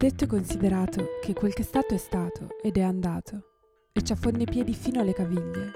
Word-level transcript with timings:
Detto 0.00 0.24
e 0.24 0.28
considerato 0.28 1.18
che 1.20 1.34
quel 1.34 1.52
che 1.52 1.60
è 1.60 1.64
stato 1.64 1.92
è 1.92 1.98
stato 1.98 2.56
ed 2.62 2.78
è 2.78 2.80
andato, 2.80 3.42
e 3.92 4.02
ci 4.02 4.12
affonda 4.12 4.42
i 4.42 4.46
piedi 4.46 4.72
fino 4.72 4.98
alle 4.98 5.12
caviglie. 5.12 5.72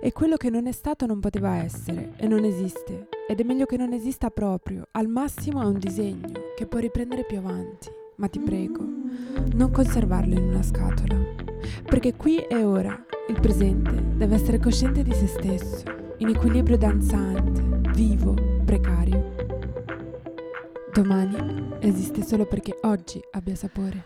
E 0.00 0.10
quello 0.10 0.36
che 0.36 0.50
non 0.50 0.66
è 0.66 0.72
stato 0.72 1.06
non 1.06 1.20
poteva 1.20 1.54
essere 1.54 2.14
e 2.16 2.26
non 2.26 2.42
esiste, 2.42 3.06
ed 3.28 3.38
è 3.38 3.44
meglio 3.44 3.64
che 3.64 3.76
non 3.76 3.92
esista 3.92 4.30
proprio, 4.30 4.88
al 4.90 5.06
massimo 5.06 5.62
è 5.62 5.66
un 5.66 5.78
disegno 5.78 6.32
che 6.56 6.66
può 6.66 6.80
riprendere 6.80 7.24
più 7.24 7.38
avanti. 7.38 7.88
Ma 8.16 8.26
ti 8.26 8.40
prego, 8.40 8.84
non 9.52 9.70
conservarlo 9.70 10.34
in 10.34 10.42
una 10.42 10.64
scatola, 10.64 11.16
perché 11.84 12.16
qui 12.16 12.38
e 12.38 12.64
ora 12.64 13.06
il 13.28 13.38
presente 13.38 14.16
deve 14.16 14.34
essere 14.34 14.58
cosciente 14.58 15.04
di 15.04 15.12
se 15.12 15.28
stesso, 15.28 15.84
in 16.16 16.30
equilibrio 16.30 16.76
danzante, 16.76 17.92
vivo, 17.92 18.34
precario. 18.64 19.47
Domani 20.98 21.36
esiste 21.78 22.24
solo 22.24 22.44
perché 22.44 22.76
oggi 22.82 23.20
abbia 23.30 23.54
sapore. 23.54 24.02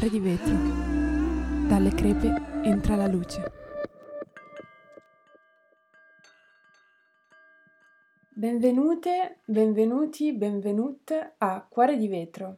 Cuore 0.00 0.18
di 0.18 0.24
vetro. 0.26 0.54
Dalle 1.68 1.90
crepe 1.90 2.62
entra 2.62 2.96
la 2.96 3.06
luce. 3.06 3.52
Benvenute, 8.30 9.40
benvenuti, 9.44 10.32
benvenute 10.32 11.34
a 11.36 11.66
Cuore 11.68 11.98
di 11.98 12.08
vetro. 12.08 12.56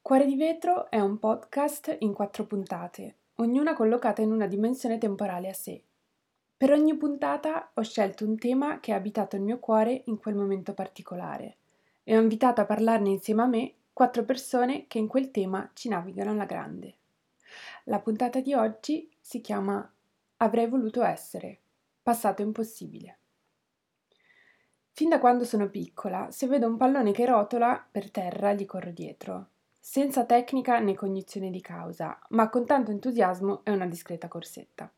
Cuore 0.00 0.26
di 0.26 0.36
vetro 0.36 0.88
è 0.92 1.00
un 1.00 1.18
podcast 1.18 1.96
in 1.98 2.12
quattro 2.12 2.44
puntate, 2.44 3.16
ognuna 3.38 3.74
collocata 3.74 4.22
in 4.22 4.30
una 4.30 4.46
dimensione 4.46 4.98
temporale 4.98 5.48
a 5.48 5.54
sé. 5.54 5.82
Per 6.56 6.70
ogni 6.70 6.96
puntata 6.96 7.72
ho 7.74 7.82
scelto 7.82 8.24
un 8.24 8.38
tema 8.38 8.78
che 8.78 8.92
ha 8.92 8.96
abitato 8.96 9.34
il 9.34 9.42
mio 9.42 9.58
cuore 9.58 10.02
in 10.04 10.18
quel 10.18 10.36
momento 10.36 10.72
particolare 10.72 11.56
e 12.04 12.16
ho 12.16 12.20
invitato 12.20 12.60
a 12.60 12.64
parlarne 12.64 13.08
insieme 13.08 13.42
a 13.42 13.46
me 13.46 13.74
quattro 13.94 14.24
persone 14.24 14.86
che 14.88 14.98
in 14.98 15.06
quel 15.06 15.30
tema 15.30 15.70
ci 15.72 15.88
navigano 15.88 16.32
alla 16.32 16.44
grande. 16.44 16.96
La 17.84 18.00
puntata 18.00 18.40
di 18.40 18.52
oggi 18.52 19.08
si 19.20 19.40
chiama 19.40 19.90
Avrei 20.38 20.66
voluto 20.66 21.02
essere, 21.02 21.60
passato 22.02 22.42
impossibile. 22.42 23.18
Fin 24.90 25.08
da 25.08 25.18
quando 25.20 25.44
sono 25.44 25.70
piccola, 25.70 26.30
se 26.30 26.46
vedo 26.46 26.66
un 26.66 26.76
pallone 26.76 27.12
che 27.12 27.24
rotola 27.24 27.86
per 27.90 28.10
terra 28.10 28.52
gli 28.52 28.66
corro 28.66 28.90
dietro, 28.90 29.50
senza 29.78 30.24
tecnica 30.24 30.80
né 30.80 30.94
cognizione 30.94 31.50
di 31.50 31.60
causa, 31.60 32.18
ma 32.30 32.48
con 32.48 32.66
tanto 32.66 32.90
entusiasmo 32.90 33.64
e 33.64 33.70
una 33.70 33.86
discreta 33.86 34.28
corsetta. 34.28 34.92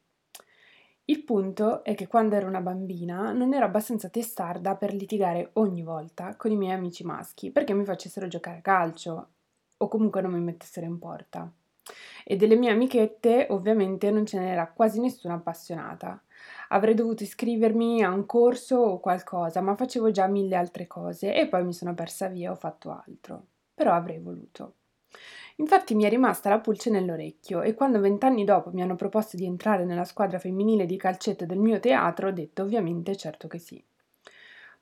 Il 1.08 1.22
punto 1.22 1.84
è 1.84 1.94
che 1.94 2.08
quando 2.08 2.34
ero 2.34 2.48
una 2.48 2.61
bambina 2.61 3.30
non 3.30 3.55
ero 3.55 3.64
abbastanza 3.64 4.08
testarda 4.08 4.74
per 4.74 4.92
litigare 4.92 5.50
ogni 5.52 5.83
volta 5.83 6.34
con 6.34 6.50
i 6.50 6.56
miei 6.56 6.74
amici 6.74 7.05
maschi 7.05 7.52
perché 7.52 7.74
mi 7.74 7.84
facessero 7.84 8.27
giocare 8.27 8.58
a 8.58 8.61
calcio 8.61 9.28
o 9.77 9.86
comunque 9.86 10.20
non 10.20 10.33
mi 10.33 10.40
mettessero 10.40 10.84
in 10.84 10.98
porta. 10.98 11.48
E 12.24 12.34
delle 12.34 12.56
mie 12.56 12.72
amichette 12.72 13.46
ovviamente 13.50 14.11
non 14.11 14.27
ce 14.27 14.40
n'era 14.40 14.66
quasi 14.66 14.98
nessuna 14.98 15.34
appassionata. 15.34 16.20
Avrei 16.70 16.95
dovuto 16.95 17.22
iscrivermi 17.22 18.02
a 18.02 18.11
un 18.11 18.27
corso 18.27 18.77
o 18.77 18.98
qualcosa, 18.98 19.61
ma 19.61 19.77
facevo 19.77 20.11
già 20.11 20.27
mille 20.27 20.56
altre 20.56 20.89
cose 20.89 21.36
e 21.36 21.46
poi 21.46 21.64
mi 21.64 21.72
sono 21.72 21.95
persa 21.95 22.27
via 22.27 22.50
ho 22.50 22.56
fatto 22.56 22.90
altro. 22.90 23.46
Però 23.72 23.92
avrei 23.92 24.18
voluto. 24.18 24.74
Infatti 25.56 25.94
mi 25.94 26.05
è 26.05 26.08
rimasta 26.11 26.50
la 26.50 26.61
pulce 26.61 26.90
nell'orecchio 26.90 27.62
e 27.62 27.72
quando 27.74 27.98
vent'anni 27.98 28.44
dopo 28.44 28.70
mi 28.72 28.83
hanno 28.83 28.94
proposto 28.94 29.36
di 29.36 29.46
entrare 29.46 29.84
nella 29.84 30.05
squadra 30.05 30.39
femminile 30.39 30.84
di 30.84 30.96
calcetto 30.98 31.46
del 31.46 31.58
mio 31.58 31.80
teatro 31.80 32.28
ho 32.28 32.33
detto 32.33 32.62
ovviamente 32.62 33.17
certo 33.17 33.48
che 33.48 33.58
sì. 33.58 33.83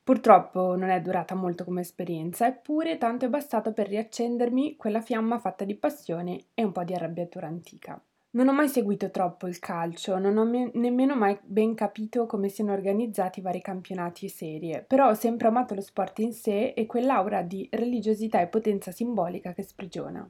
Purtroppo 0.03 0.75
non 0.75 0.89
è 0.89 1.01
durata 1.01 1.33
molto 1.33 1.63
come 1.63 1.81
esperienza, 1.81 2.45
eppure 2.45 2.99
tanto 2.99 3.25
è 3.25 3.29
bastato 3.29 3.73
per 3.73 3.87
riaccendermi 3.87 4.75
quella 4.75 5.01
fiamma 5.01 5.39
fatta 5.39 5.63
di 5.63 5.75
passione 5.75 6.45
e 6.53 6.63
un 6.63 6.71
po' 6.71 6.83
di 6.83 6.93
arrabbiatura 6.93 7.47
antica. 7.47 7.99
Non 8.31 8.49
ho 8.49 8.53
mai 8.53 8.67
seguito 8.67 9.09
troppo 9.09 9.47
il 9.47 9.57
calcio, 9.57 10.19
non 10.19 10.37
ho 10.37 10.45
me- 10.45 10.69
nemmeno 10.73 11.15
mai 11.15 11.39
ben 11.41 11.73
capito 11.73 12.25
come 12.25 12.49
siano 12.49 12.73
organizzati 12.73 13.39
i 13.39 13.41
vari 13.41 13.61
campionati 13.61 14.25
e 14.25 14.29
serie, 14.29 14.83
però 14.83 15.07
ho 15.07 15.13
sempre 15.13 15.47
amato 15.47 15.73
lo 15.73 15.81
sport 15.81 16.19
in 16.19 16.33
sé 16.33 16.73
e 16.75 16.85
quell'aura 16.85 17.41
di 17.41 17.67
religiosità 17.71 18.41
e 18.41 18.47
potenza 18.47 18.91
simbolica 18.91 19.53
che 19.53 19.63
sprigiona. 19.63 20.29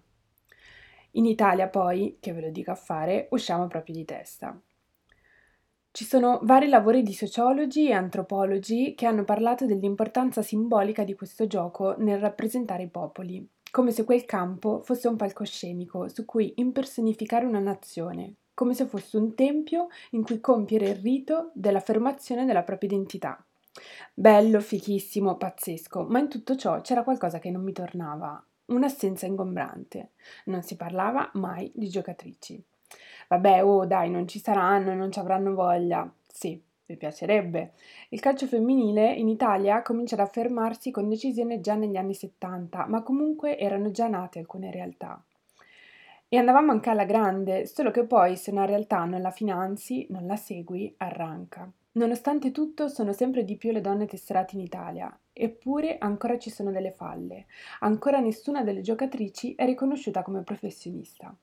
In 1.15 1.25
Italia 1.25 1.69
poi, 1.69 2.17
che 2.19 2.33
ve 2.33 2.41
lo 2.41 2.49
dico 2.49 2.71
a 2.71 2.75
fare, 2.75 3.27
usciamo 3.31 3.67
proprio 3.67 3.95
di 3.95 4.03
testa. 4.03 4.59
Ci 5.91 6.03
sono 6.03 6.39
vari 6.43 6.67
lavori 6.67 7.03
di 7.03 7.13
sociologi 7.13 7.87
e 7.87 7.93
antropologi 7.93 8.95
che 8.95 9.05
hanno 9.05 9.23
parlato 9.23 9.65
dell'importanza 9.65 10.41
simbolica 10.41 11.05
di 11.05 11.15
questo 11.15 11.47
gioco 11.47 11.95
nel 11.99 12.19
rappresentare 12.19 12.83
i 12.83 12.89
popoli, 12.89 13.47
come 13.71 13.91
se 13.91 14.03
quel 14.03 14.25
campo 14.25 14.81
fosse 14.81 15.07
un 15.07 15.15
palcoscenico 15.15 16.09
su 16.09 16.25
cui 16.25 16.51
impersonificare 16.57 17.45
una 17.45 17.59
nazione, 17.59 18.33
come 18.53 18.73
se 18.73 18.85
fosse 18.85 19.15
un 19.15 19.35
tempio 19.35 19.87
in 20.11 20.23
cui 20.23 20.41
compiere 20.41 20.89
il 20.89 20.97
rito 20.97 21.51
dell'affermazione 21.53 22.43
della 22.43 22.63
propria 22.63 22.89
identità. 22.89 23.41
Bello, 24.13 24.59
fichissimo, 24.59 25.37
pazzesco, 25.37 26.03
ma 26.09 26.19
in 26.19 26.27
tutto 26.27 26.57
ciò 26.57 26.81
c'era 26.81 27.03
qualcosa 27.03 27.39
che 27.39 27.51
non 27.51 27.63
mi 27.63 27.71
tornava, 27.71 28.45
un'assenza 28.67 29.25
ingombrante. 29.25 30.11
Non 30.45 30.61
si 30.63 30.75
parlava 30.75 31.29
mai 31.33 31.71
di 31.73 31.87
giocatrici. 31.89 32.63
Vabbè, 33.27 33.63
oh 33.63 33.85
dai, 33.85 34.09
non 34.09 34.27
ci 34.27 34.39
saranno 34.39 34.93
non 34.93 35.11
ci 35.11 35.19
avranno 35.19 35.53
voglia. 35.53 36.11
Sì, 36.27 36.61
mi 36.87 36.97
piacerebbe. 36.97 37.73
Il 38.09 38.19
calcio 38.19 38.45
femminile 38.45 39.11
in 39.11 39.27
Italia 39.27 39.81
comincia 39.81 40.15
ad 40.15 40.21
affermarsi 40.21 40.91
con 40.91 41.09
decisione 41.09 41.59
già 41.59 41.75
negli 41.75 41.95
anni 41.95 42.13
70, 42.13 42.85
ma 42.87 43.01
comunque 43.01 43.57
erano 43.57 43.89
già 43.91 44.07
nate 44.07 44.39
alcune 44.39 44.71
realtà. 44.71 45.21
E 46.27 46.37
andavamo 46.37 46.71
anche 46.71 46.89
alla 46.89 47.05
grande, 47.05 47.65
solo 47.65 47.91
che 47.91 48.05
poi 48.05 48.35
se 48.35 48.51
una 48.51 48.65
realtà 48.65 49.03
non 49.05 49.21
la 49.21 49.31
finanzi, 49.31 50.05
non 50.09 50.27
la 50.27 50.35
segui, 50.35 50.93
arranca. 50.97 51.71
Nonostante 51.93 52.51
tutto, 52.51 52.87
sono 52.87 53.13
sempre 53.13 53.43
di 53.43 53.55
più 53.55 53.71
le 53.71 53.81
donne 53.81 54.05
tesserate 54.05 54.55
in 54.55 54.61
Italia, 54.61 55.17
eppure 55.37 55.97
ancora 55.97 56.39
ci 56.39 56.49
sono 56.49 56.71
delle 56.71 56.91
falle. 56.91 57.47
Ancora 57.81 58.19
nessuna 58.19 58.63
delle 58.63 58.81
giocatrici 58.81 59.53
è 59.55 59.65
riconosciuta 59.65 60.21
come 60.23 60.43
professionista. 60.43 61.35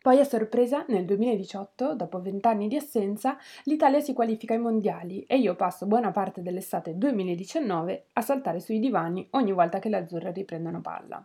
Poi 0.00 0.20
a 0.20 0.24
sorpresa, 0.24 0.84
nel 0.88 1.04
2018, 1.04 1.94
dopo 1.94 2.20
vent'anni 2.20 2.68
di 2.68 2.76
assenza, 2.76 3.36
l'Italia 3.64 4.00
si 4.00 4.12
qualifica 4.12 4.54
ai 4.54 4.60
mondiali 4.60 5.22
e 5.24 5.38
io 5.38 5.54
passo 5.54 5.86
buona 5.86 6.10
parte 6.10 6.40
dell'estate 6.40 6.96
2019 6.96 8.06
a 8.14 8.20
saltare 8.20 8.60
sui 8.60 8.78
divani 8.78 9.26
ogni 9.32 9.52
volta 9.52 9.78
che 9.78 9.88
le 9.88 9.98
azzurre 9.98 10.32
riprendono 10.32 10.80
palla. 10.80 11.24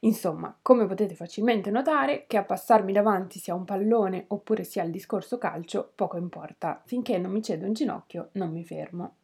Insomma, 0.00 0.56
come 0.62 0.86
potete 0.86 1.14
facilmente 1.14 1.70
notare, 1.70 2.26
che 2.28 2.36
a 2.36 2.44
passarmi 2.44 2.92
davanti 2.92 3.38
sia 3.38 3.54
un 3.54 3.64
pallone 3.64 4.26
oppure 4.28 4.62
sia 4.64 4.84
il 4.84 4.92
discorso 4.92 5.38
calcio, 5.38 5.90
poco 5.94 6.16
importa, 6.18 6.80
finché 6.84 7.18
non 7.18 7.32
mi 7.32 7.42
cedo 7.42 7.66
un 7.66 7.72
ginocchio 7.72 8.28
non 8.32 8.52
mi 8.52 8.64
fermo. 8.64 9.16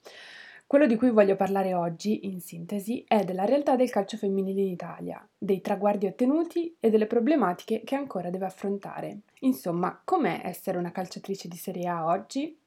Quello 0.75 0.89
di 0.89 0.97
cui 0.97 1.11
voglio 1.11 1.37
parlare 1.37 1.73
oggi, 1.73 2.27
in 2.27 2.41
sintesi, 2.41 3.05
è 3.07 3.23
della 3.23 3.45
realtà 3.45 3.77
del 3.77 3.91
calcio 3.91 4.17
femminile 4.17 4.63
in 4.63 4.71
Italia, 4.71 5.25
dei 5.39 5.61
traguardi 5.61 6.07
ottenuti 6.07 6.75
e 6.81 6.91
delle 6.91 7.07
problematiche 7.07 7.83
che 7.85 7.95
ancora 7.95 8.29
deve 8.29 8.47
affrontare. 8.47 9.21
Insomma, 9.43 10.03
com'è 10.05 10.41
essere 10.43 10.77
una 10.77 10.91
calciatrice 10.91 11.47
di 11.47 11.57
Serie 11.57 11.87
A 11.87 12.07
oggi? 12.07 12.59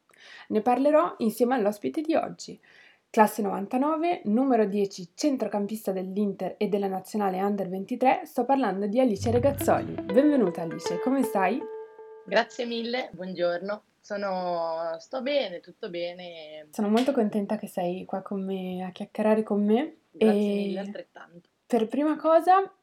Ne 0.48 0.62
parlerò 0.62 1.16
insieme 1.18 1.56
all'ospite 1.56 2.00
di 2.00 2.16
oggi, 2.16 2.58
Classe 3.10 3.42
99, 3.42 4.22
numero 4.24 4.66
10, 4.66 5.10
centrocampista 5.14 5.92
dell'Inter 5.92 6.56
e 6.58 6.70
della 6.70 6.88
nazionale 6.88 7.42
Under 7.42 7.68
23, 7.68 8.22
sto 8.24 8.46
parlando 8.46 8.88
di 8.88 9.02
Alice 9.02 9.30
Regazzoli. 9.30 9.92
Benvenuta 10.02 10.62
Alice, 10.62 10.98
come 11.00 11.24
stai? 11.24 11.60
Grazie 12.26 12.66
mille, 12.66 13.10
buongiorno. 13.12 13.82
Sono... 14.08 14.96
Sto 15.00 15.22
bene, 15.22 15.60
tutto 15.60 15.90
bene. 15.90 16.70
Sono 16.72 16.88
molto 16.88 17.12
contenta 17.12 17.58
che 17.58 17.68
sei 17.68 18.06
qua 18.06 18.22
con 18.22 18.42
me 18.42 18.82
a 18.82 18.92
chiacchierare 18.92 19.44
con 19.44 19.66
me. 19.66 19.98
Grazie 20.12 20.40
e 20.40 20.56
mille, 20.56 20.80
altrettanto. 20.80 21.50
Per 21.66 21.90
prima 21.90 22.16
cosa 22.16 22.74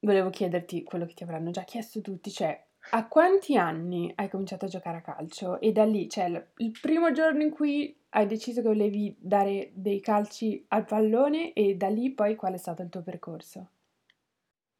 volevo 0.00 0.28
chiederti 0.28 0.82
quello 0.82 1.06
che 1.06 1.14
ti 1.14 1.22
avranno 1.22 1.50
già 1.50 1.62
chiesto 1.62 2.02
tutti, 2.02 2.30
cioè 2.30 2.62
a 2.90 3.08
quanti 3.08 3.56
anni 3.56 4.12
hai 4.14 4.28
cominciato 4.28 4.66
a 4.66 4.68
giocare 4.68 4.98
a 4.98 5.00
calcio? 5.00 5.58
E 5.58 5.72
da 5.72 5.86
lì, 5.86 6.06
cioè 6.06 6.46
il 6.56 6.78
primo 6.78 7.12
giorno 7.12 7.40
in 7.40 7.50
cui 7.50 7.98
hai 8.10 8.26
deciso 8.26 8.60
che 8.60 8.68
volevi 8.68 9.16
dare 9.18 9.70
dei 9.72 10.00
calci 10.00 10.66
al 10.68 10.84
pallone 10.84 11.54
e 11.54 11.76
da 11.76 11.88
lì 11.88 12.12
poi 12.12 12.34
qual 12.34 12.52
è 12.52 12.58
stato 12.58 12.82
il 12.82 12.90
tuo 12.90 13.00
percorso? 13.00 13.70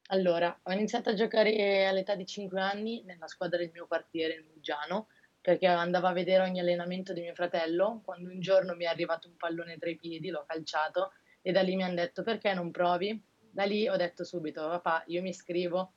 Allora, 0.09 0.55
ho 0.65 0.73
iniziato 0.73 1.09
a 1.09 1.15
giocare 1.15 1.87
all'età 1.87 2.15
di 2.15 2.27
5 2.27 2.61
anni 2.61 3.03
nella 3.07 3.27
squadra 3.27 3.57
del 3.57 3.71
mio 3.73 3.87
quartiere, 3.87 4.35
il 4.35 4.45
Muggiano, 4.53 5.07
perché 5.45 5.67
andavo 5.67 6.07
a 6.07 6.13
vedere 6.15 6.43
ogni 6.43 6.61
allenamento 6.61 7.13
di 7.13 7.21
mio 7.21 7.35
fratello. 7.35 8.01
Quando 8.03 8.31
un 8.31 8.41
giorno 8.41 8.75
mi 8.75 8.85
è 8.85 8.87
arrivato 8.87 9.29
un 9.29 9.37
pallone 9.37 9.77
tra 9.77 9.91
i 9.91 9.97
piedi, 9.97 10.31
l'ho 10.31 10.47
calciato 10.47 11.11
e 11.43 11.53
da 11.53 11.61
lì 11.61 11.77
mi 11.77 11.83
han 11.83 11.95
detto: 11.95 12.23
"Perché 12.23 12.55
non 12.55 12.71
provi?" 12.71 13.23
Da 13.51 13.65
lì 13.65 13.87
ho 13.87 13.95
detto 13.97 14.25
subito: 14.25 14.67
"Papà, 14.67 15.03
io 15.09 15.21
mi 15.21 15.29
iscrivo." 15.29 15.93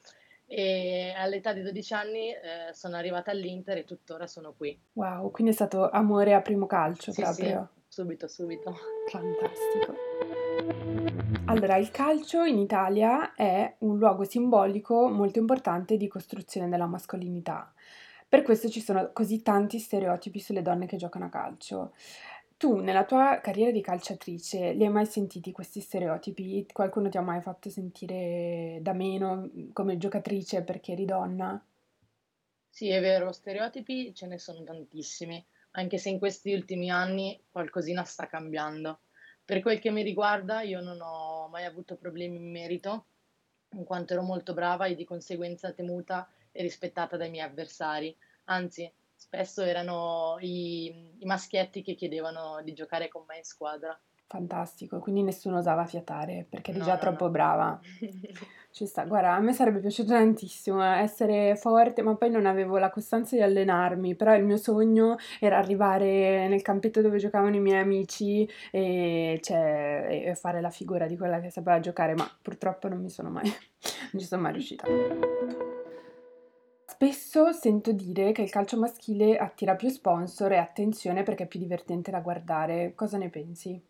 E 0.46 1.14
all'età 1.16 1.54
di 1.54 1.62
12 1.62 1.94
anni, 1.94 2.34
ehm, 2.34 2.72
sono 2.72 2.98
arrivata 2.98 3.32
all'Inter 3.32 3.78
e 3.78 3.86
tuttora 3.86 4.28
sono 4.28 4.52
qui. 4.52 4.78
Wow, 4.92 5.32
quindi 5.32 5.54
è 5.54 5.56
stato 5.56 5.90
amore 5.90 6.34
a 6.34 6.42
primo 6.42 6.66
calcio 6.66 7.14
Sì, 7.14 7.24
sì, 7.24 7.42
proprio. 7.44 7.70
subito, 7.88 8.28
subito. 8.28 8.76
Fantastico. 9.10 9.96
Allora, 11.46 11.78
il 11.78 11.90
calcio 11.90 12.44
in 12.44 12.58
Italia 12.58 13.34
è 13.34 13.76
un 13.80 13.98
luogo 13.98 14.26
simbolico 14.26 15.08
molto 15.08 15.40
importante 15.40 15.96
di 15.96 16.10
costruzione 16.10 16.68
della 16.68 16.86
mascolinità. 16.86 17.72
Per 18.30 18.42
questo 18.42 18.70
ci 18.70 18.80
sono 18.82 19.12
così 19.14 19.42
tanti 19.42 19.80
stereotipi 19.80 20.40
sulle 20.40 20.62
donne 20.62 20.86
che 20.86 20.98
giocano 20.98 21.26
a 21.26 21.30
calcio. 21.30 21.94
Tu, 22.58 22.78
nella 22.78 23.06
tua 23.06 23.40
carriera 23.42 23.72
di 23.72 23.82
calciatrice, 23.82 24.74
li 24.74 24.84
hai 24.84 24.90
mai 24.92 25.06
sentiti 25.06 25.52
questi 25.52 25.80
stereotipi? 25.82 26.66
Qualcuno 26.72 27.10
ti 27.10 27.18
ha 27.18 27.22
mai 27.22 27.42
fatto 27.42 27.70
sentire 27.70 28.80
da 28.82 28.94
meno 28.94 29.36
mm, 29.54 29.72
come 29.74 29.98
giocatrice 29.98 30.64
perché 30.64 30.94
eri 30.94 31.06
donna? 31.06 31.62
Sì, 32.70 32.88
è 32.90 33.02
vero, 33.02 33.34
stereotipi 33.34 34.14
ce 34.14 34.26
ne 34.28 34.38
sono 34.38 34.64
tantissimi, 34.64 35.44
anche 35.72 35.98
se 35.98 36.10
in 36.10 36.18
questi 36.20 36.54
ultimi 36.54 36.90
anni 36.90 37.44
qualcosina 37.52 38.04
sta 38.06 38.28
cambiando. 38.28 39.02
Per 39.44 39.62
quel 39.62 39.80
che 39.80 39.92
mi 39.92 40.02
riguarda, 40.04 40.62
io 40.62 40.80
non 40.80 41.02
ho 41.02 41.48
mai 41.50 41.66
avuto 41.66 41.98
problemi 41.98 42.38
in 42.38 42.50
merito, 42.50 43.06
in 43.72 43.84
quanto 43.84 44.14
ero 44.14 44.22
molto 44.22 44.54
brava 44.54 44.86
e 44.86 44.96
di 44.96 45.04
conseguenza 45.06 45.74
temuta 45.74 46.30
e 46.58 46.64
rispettata 46.64 47.18
dai 47.18 47.30
miei 47.30 47.46
avversari. 47.46 48.16
Anzi, 48.46 48.92
spesso 49.16 49.62
erano 49.62 50.38
i, 50.40 50.88
i 51.20 51.26
maschietti 51.26 51.84
che 51.84 51.94
chiedevano 51.94 52.62
di 52.64 52.74
giocare 52.74 53.08
con 53.10 53.24
me 53.28 53.38
in 53.38 53.44
squadra. 53.44 53.98
Fantastico, 54.26 55.00
quindi 55.00 55.22
nessuno 55.24 55.60
osava 55.60 55.86
fiatare 55.86 56.46
perché 56.50 56.72
eri 56.72 56.80
No, 56.80 56.86
già 56.86 56.94
no, 56.96 57.00
troppo 57.00 57.26
no. 57.26 57.32
brava. 57.32 57.80
Ci 58.72 58.86
sta, 58.86 59.06
guarda, 59.06 59.34
a 59.34 59.40
me 59.40 59.54
sarebbe 59.54 59.80
piaciuto 59.80 60.10
tantissimo 60.10 60.84
eh, 60.84 61.00
essere 61.00 61.56
forte, 61.56 62.02
ma 62.02 62.16
poi 62.16 62.30
non 62.30 62.46
avevo 62.46 62.78
la 62.78 62.90
costanza 62.90 63.36
di 63.36 63.42
allenarmi, 63.42 64.16
però 64.16 64.36
il 64.36 64.44
mio 64.44 64.58
sogno 64.58 65.16
era 65.40 65.58
arrivare 65.58 66.48
nel 66.48 66.62
campetto 66.62 67.02
dove 67.02 67.18
giocavano 67.18 67.56
i 67.56 67.60
miei 67.60 67.80
amici 67.82 68.48
e, 68.72 69.40
cioè, 69.42 70.26
e 70.28 70.36
fare 70.36 70.62
la 70.62 70.70
figura 70.70 71.08
di 71.08 71.18
quella 71.18 71.40
che 71.40 71.50
sapeva 71.50 71.80
giocare, 71.80 72.14
ma 72.14 72.30
purtroppo 72.42 72.88
non 72.88 73.00
mi 73.00 73.10
sono 73.10 73.30
mai, 73.30 73.46
non 74.12 74.22
ci 74.22 74.28
sono 74.28 74.42
mai 74.42 74.52
riuscita. 74.52 74.86
Spesso 76.98 77.54
sento 77.54 77.94
dire 77.94 78.34
che 78.34 78.42
il 78.42 78.50
calcio 78.50 78.78
maschile 78.78 79.38
attira 79.38 79.78
più 79.78 79.88
sponsor 79.88 80.52
e 80.52 80.58
attenzione 80.58 81.24
perché 81.24 81.46
è 81.46 81.48
più 81.48 81.60
divertente 81.60 82.12
da 82.12 82.20
guardare. 82.20 82.94
Cosa 82.94 83.18
ne 83.18 83.30
pensi? 83.30 83.82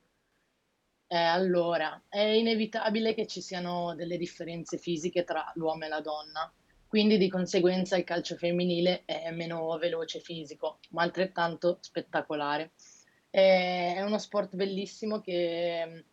Eh, 1.09 1.15
allora, 1.17 2.03
è 2.09 2.19
inevitabile 2.19 3.13
che 3.13 3.27
ci 3.27 3.41
siano 3.41 3.95
delle 3.95 4.17
differenze 4.17 4.77
fisiche 4.77 5.23
tra 5.23 5.49
l'uomo 5.55 5.85
e 5.85 5.87
la 5.87 6.01
donna, 6.01 6.53
quindi 6.85 7.17
di 7.17 7.29
conseguenza 7.29 7.95
il 7.97 8.03
calcio 8.03 8.35
femminile 8.35 9.03
è 9.05 9.31
meno 9.31 9.77
veloce 9.77 10.19
fisico, 10.19 10.79
ma 10.89 11.03
altrettanto 11.03 11.77
spettacolare. 11.81 12.73
È 13.29 14.01
uno 14.01 14.17
sport 14.17 14.55
bellissimo 14.55 15.21
che 15.21 15.85
mh, 15.85 16.05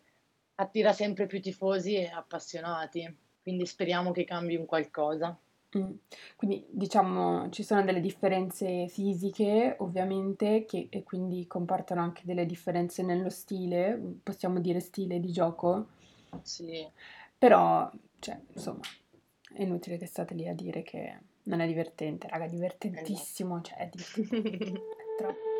attira 0.56 0.92
sempre 0.92 1.26
più 1.26 1.40
tifosi 1.40 1.96
e 1.96 2.06
appassionati, 2.06 3.18
quindi 3.42 3.66
speriamo 3.66 4.12
che 4.12 4.24
cambi 4.24 4.54
un 4.56 4.66
qualcosa. 4.66 5.36
Mh. 5.74 5.90
Quindi 6.36 6.64
diciamo 6.70 7.50
ci 7.50 7.62
sono 7.64 7.82
delle 7.82 8.00
differenze 8.00 8.86
fisiche 8.88 9.74
ovviamente 9.80 10.64
che 10.64 10.86
e 10.90 11.02
quindi 11.02 11.46
comportano 11.46 12.00
anche 12.00 12.22
delle 12.24 12.46
differenze 12.46 13.02
nello 13.02 13.28
stile, 13.30 14.00
possiamo 14.22 14.60
dire 14.60 14.80
stile 14.80 15.18
di 15.20 15.32
gioco? 15.32 15.88
Sì. 16.42 16.86
Però, 17.36 17.90
cioè, 18.20 18.40
insomma, 18.52 18.80
è 19.52 19.62
inutile 19.62 19.98
che 19.98 20.06
state 20.06 20.34
lì 20.34 20.48
a 20.48 20.54
dire 20.54 20.82
che 20.82 21.18
non 21.44 21.60
è 21.60 21.66
divertente, 21.66 22.28
raga, 22.28 22.44
è 22.44 22.46
Esatto. 22.46 22.60
divertentissimo, 22.60 23.60
cioè 23.60 23.76
è 23.78 23.90
divertentissimo, 23.90 24.78
è 24.78 25.16
troppo. 25.18 25.52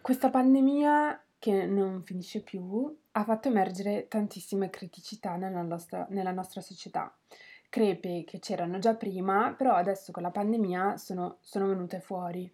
Questa 0.00 0.30
pandemia 0.30 1.24
che 1.40 1.66
non 1.66 2.04
finisce 2.04 2.42
più 2.42 2.96
ha 3.12 3.24
fatto 3.24 3.48
emergere 3.48 4.06
tantissime 4.06 4.70
criticità 4.70 5.34
nella 5.34 5.62
nostra, 5.62 6.06
nella 6.10 6.30
nostra 6.32 6.60
società. 6.60 7.12
Crepe 7.68 8.24
che 8.24 8.38
c'erano 8.38 8.78
già 8.78 8.94
prima, 8.94 9.54
però 9.56 9.74
adesso 9.74 10.12
con 10.12 10.22
la 10.22 10.30
pandemia 10.30 10.96
sono, 10.96 11.38
sono 11.40 11.66
venute 11.66 11.98
fuori. 12.00 12.50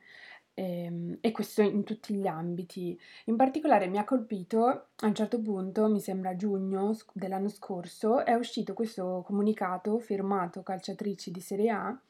Ehm, 0.54 1.18
E, 1.20 1.32
questo 1.32 1.62
in 1.62 1.84
tutti 1.84 2.14
gli 2.14 2.26
ambiti. 2.26 2.98
In 3.26 3.36
particolare 3.36 3.88
mi 3.88 3.98
ha 3.98 4.04
colpito 4.04 4.66
a 4.68 5.06
un 5.06 5.14
certo 5.14 5.40
punto, 5.42 5.88
mi 5.88 6.00
sembra 6.00 6.36
giugno 6.36 6.96
dell'anno 7.12 7.48
scorso, 7.48 8.24
è 8.24 8.34
uscito 8.34 8.72
questo 8.72 9.22
comunicato 9.26 9.98
firmato 9.98 10.62
calciatrici 10.62 11.30
di 11.30 11.40
Serie 11.40 11.70
A 11.70 12.00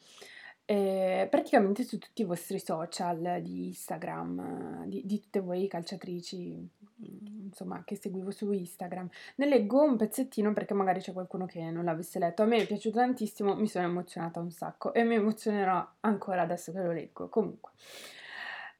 Ehm, 0.69 1.29
praticamente 1.29 1.85
su 1.85 1.97
tutti 1.99 2.23
i 2.23 2.25
vostri 2.25 2.59
social 2.59 3.41
di 3.41 3.67
Instagram, 3.69 4.85
di 4.87 5.03
di 5.05 5.21
tutte 5.21 5.39
voi 5.39 5.69
calciatrici, 5.69 6.69
mhmm, 6.97 7.45
insomma, 7.45 7.85
che 7.85 7.95
seguivo 7.97 8.33
su 8.33 8.51
Instagram. 8.51 9.09
Ne 9.37 9.47
leggo 9.47 9.83
un 9.83 9.97
pezzettino 9.97 10.53
perché 10.53 10.75
magari 10.75 11.01
c'è 11.01 11.13
qualcuno 11.13 11.47
che 11.47 11.71
non 11.71 11.85
l'avesse 11.85 12.19
letto. 12.19 12.43
A 12.43 12.47
me 12.47 12.57
è 12.59 12.67
piaciuto 12.67 12.99
tantissimo, 12.99 13.55
mi 13.55 13.69
sono 13.69 13.87
emozionata 13.87 14.41
un 14.41 14.51
sacco 14.51 14.93
e 14.93 15.05
mi 15.05 15.15
emozionerò 15.15 15.87
ancora 16.01 16.43
adesso 16.43 16.73
che 16.73 16.81
lo 16.83 16.91
leggo. 16.93 17.29
Comunque, 17.29 17.71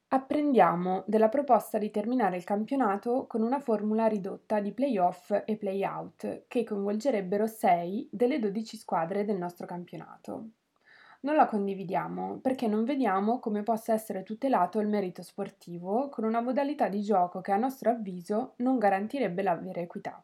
apprendiamo 0.09 1.03
della 1.07 1.29
proposta 1.29 1.77
di 1.77 1.89
terminare 1.89 2.35
il 2.35 2.43
campionato 2.43 3.27
con 3.27 3.41
una 3.41 3.59
formula 3.59 4.07
ridotta 4.07 4.59
di 4.59 4.73
play-off 4.73 5.31
e 5.45 5.55
play-out 5.55 6.43
che 6.47 6.63
coinvolgerebbero 6.65 7.47
6 7.47 8.09
delle 8.11 8.39
12 8.39 8.75
squadre 8.77 9.23
del 9.23 9.37
nostro 9.37 9.65
campionato. 9.65 10.49
Non 11.21 11.35
la 11.35 11.47
condividiamo 11.47 12.39
perché 12.39 12.67
non 12.67 12.83
vediamo 12.83 13.39
come 13.39 13.63
possa 13.63 13.93
essere 13.93 14.23
tutelato 14.23 14.79
il 14.79 14.87
merito 14.87 15.23
sportivo 15.23 16.09
con 16.09 16.23
una 16.23 16.41
modalità 16.41 16.87
di 16.87 17.01
gioco 17.01 17.41
che 17.41 17.51
a 17.51 17.57
nostro 17.57 17.89
avviso 17.89 18.53
non 18.57 18.77
garantirebbe 18.77 19.41
la 19.41 19.55
vera 19.55 19.81
equità. 19.81 20.23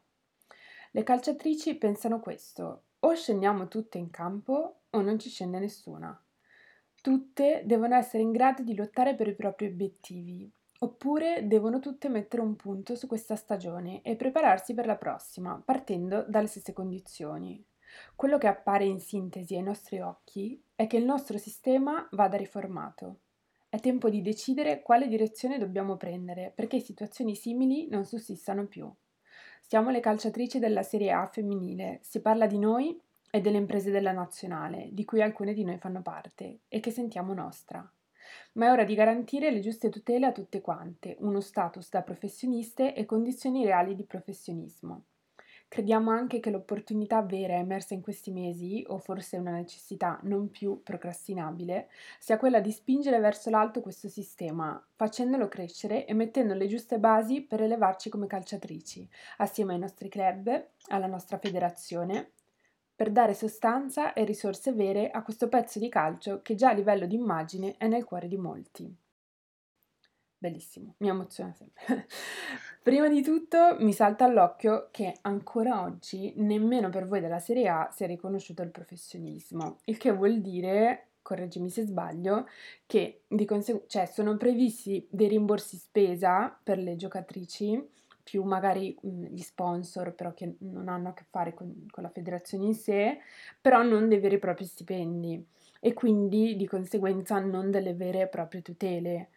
Le 0.92 1.02
calciatrici 1.02 1.74
pensano 1.74 2.20
questo, 2.20 2.82
o 3.00 3.14
scendiamo 3.14 3.66
tutte 3.66 3.98
in 3.98 4.10
campo 4.10 4.82
o 4.90 5.00
non 5.00 5.18
ci 5.18 5.28
scende 5.28 5.58
nessuna. 5.58 6.16
Tutte 7.02 7.62
devono 7.66 7.96
essere 7.96 8.22
in 8.22 8.30
grado 8.30 8.62
di 8.62 8.76
lottare 8.76 9.16
per 9.16 9.26
i 9.26 9.34
propri 9.34 9.66
obiettivi, 9.66 10.50
oppure 10.78 11.46
devono 11.48 11.80
tutte 11.80 12.08
mettere 12.08 12.42
un 12.42 12.54
punto 12.54 12.94
su 12.94 13.08
questa 13.08 13.34
stagione 13.34 14.02
e 14.02 14.14
prepararsi 14.16 14.72
per 14.72 14.86
la 14.86 14.96
prossima, 14.96 15.60
partendo 15.62 16.24
dalle 16.28 16.46
stesse 16.46 16.72
condizioni. 16.72 17.62
Quello 18.14 18.38
che 18.38 18.46
appare 18.46 18.84
in 18.84 19.00
sintesi 19.00 19.56
ai 19.56 19.62
nostri 19.62 20.00
occhi 20.00 20.62
è 20.74 20.86
che 20.86 20.96
il 20.96 21.04
nostro 21.04 21.38
sistema 21.38 22.06
vada 22.12 22.36
riformato. 22.36 23.20
È 23.68 23.80
tempo 23.80 24.08
di 24.08 24.22
decidere 24.22 24.82
quale 24.82 25.08
direzione 25.08 25.58
dobbiamo 25.58 25.96
prendere 25.96 26.52
perché 26.54 26.78
situazioni 26.78 27.34
simili 27.34 27.88
non 27.88 28.04
sussistano 28.04 28.66
più. 28.66 28.88
Siamo 29.60 29.90
le 29.90 30.00
calciatrici 30.00 30.58
della 30.58 30.82
Serie 30.82 31.10
A 31.10 31.26
femminile, 31.26 31.98
si 32.02 32.20
parla 32.20 32.46
di 32.46 32.58
noi 32.58 33.00
e 33.30 33.40
delle 33.40 33.56
imprese 33.56 33.90
della 33.90 34.12
nazionale, 34.12 34.90
di 34.92 35.04
cui 35.04 35.20
alcune 35.22 35.54
di 35.54 35.64
noi 35.64 35.78
fanno 35.78 36.02
parte 36.02 36.60
e 36.68 36.78
che 36.78 36.92
sentiamo 36.92 37.34
nostra. 37.34 37.84
Ma 38.52 38.66
è 38.66 38.70
ora 38.70 38.84
di 38.84 38.94
garantire 38.94 39.50
le 39.50 39.60
giuste 39.60 39.88
tutele 39.88 40.26
a 40.26 40.32
tutte 40.32 40.60
quante, 40.60 41.16
uno 41.18 41.40
status 41.40 41.88
da 41.90 42.02
professioniste 42.02 42.94
e 42.94 43.04
condizioni 43.04 43.64
reali 43.64 43.96
di 43.96 44.04
professionismo. 44.04 45.06
Crediamo 45.74 46.12
anche 46.12 46.38
che 46.38 46.50
l'opportunità 46.50 47.20
vera 47.22 47.54
emersa 47.54 47.94
in 47.94 48.00
questi 48.00 48.30
mesi, 48.30 48.84
o 48.86 48.98
forse 48.98 49.38
una 49.38 49.50
necessità 49.50 50.20
non 50.22 50.48
più 50.48 50.80
procrastinabile, 50.84 51.88
sia 52.20 52.36
quella 52.36 52.60
di 52.60 52.70
spingere 52.70 53.18
verso 53.18 53.50
l'alto 53.50 53.80
questo 53.80 54.08
sistema, 54.08 54.80
facendolo 54.94 55.48
crescere 55.48 56.06
e 56.06 56.14
mettendo 56.14 56.54
le 56.54 56.68
giuste 56.68 57.00
basi 57.00 57.42
per 57.42 57.60
elevarci 57.60 58.08
come 58.08 58.28
calciatrici, 58.28 59.08
assieme 59.38 59.72
ai 59.72 59.80
nostri 59.80 60.08
club, 60.08 60.68
alla 60.90 61.08
nostra 61.08 61.38
federazione, 61.38 62.30
per 62.94 63.10
dare 63.10 63.34
sostanza 63.34 64.12
e 64.12 64.22
risorse 64.22 64.72
vere 64.72 65.10
a 65.10 65.24
questo 65.24 65.48
pezzo 65.48 65.80
di 65.80 65.88
calcio 65.88 66.40
che 66.42 66.54
già 66.54 66.68
a 66.68 66.74
livello 66.74 67.06
di 67.06 67.16
immagine 67.16 67.74
è 67.78 67.88
nel 67.88 68.04
cuore 68.04 68.28
di 68.28 68.36
molti. 68.36 68.96
Bellissimo, 70.44 70.96
mi 70.98 71.08
emoziona 71.08 71.54
sempre. 71.54 72.06
Prima 72.82 73.08
di 73.08 73.22
tutto 73.22 73.78
mi 73.78 73.94
salta 73.94 74.26
all'occhio 74.26 74.88
che 74.90 75.16
ancora 75.22 75.80
oggi 75.80 76.34
nemmeno 76.36 76.90
per 76.90 77.08
voi 77.08 77.20
della 77.20 77.38
Serie 77.38 77.66
A 77.66 77.88
si 77.90 78.04
è 78.04 78.06
riconosciuto 78.06 78.60
il 78.60 78.68
professionismo, 78.68 79.78
il 79.86 79.96
che 79.96 80.12
vuol 80.12 80.42
dire, 80.42 81.12
correggimi 81.22 81.70
se 81.70 81.86
sbaglio, 81.86 82.46
che 82.84 83.22
di 83.26 83.46
conse- 83.46 83.84
cioè, 83.86 84.04
sono 84.04 84.36
previsti 84.36 85.06
dei 85.08 85.28
rimborsi 85.28 85.78
spesa 85.78 86.54
per 86.62 86.76
le 86.76 86.96
giocatrici 86.96 87.82
più 88.22 88.42
magari 88.42 88.94
mh, 89.00 89.28
gli 89.28 89.40
sponsor, 89.40 90.12
però 90.14 90.34
che 90.34 90.56
non 90.58 90.88
hanno 90.88 91.08
a 91.08 91.14
che 91.14 91.24
fare 91.30 91.54
con, 91.54 91.86
con 91.90 92.02
la 92.02 92.10
federazione 92.10 92.66
in 92.66 92.74
sé, 92.74 93.16
però 93.62 93.82
non 93.82 94.08
dei 94.10 94.20
veri 94.20 94.34
e 94.34 94.40
propri 94.40 94.66
stipendi 94.66 95.42
e 95.80 95.94
quindi 95.94 96.54
di 96.54 96.66
conseguenza 96.66 97.38
non 97.38 97.70
delle 97.70 97.94
vere 97.94 98.20
e 98.20 98.26
proprie 98.26 98.60
tutele, 98.60 99.30